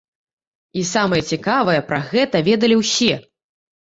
[0.79, 3.13] І самае цікавае, пра гэта ведалі усе!